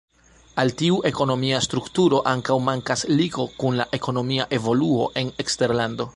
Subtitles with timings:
[0.61, 6.09] Al tiu ekonomia strukturo ankaŭ mankas ligo kun la ekonomia evoluo en eksterlando.